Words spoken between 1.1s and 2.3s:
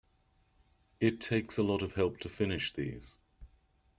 takes a lot of help to